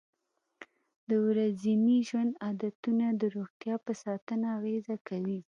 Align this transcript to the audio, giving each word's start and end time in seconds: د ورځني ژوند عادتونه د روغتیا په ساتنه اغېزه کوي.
د 1.07 1.11
ورځني 1.27 1.97
ژوند 2.07 2.31
عادتونه 2.45 3.05
د 3.21 3.23
روغتیا 3.35 3.75
په 3.85 3.91
ساتنه 4.03 4.45
اغېزه 4.57 4.95
کوي. 5.07 5.39